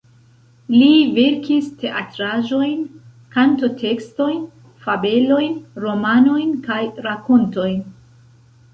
Li 0.75 0.87
verkis 1.17 1.67
teatraĵojn, 1.83 2.81
kanto-tekstojn, 3.37 4.43
fabelojn, 4.89 5.57
romanojn, 5.87 6.53
kaj 6.69 6.83
rakontojn. 7.11 7.83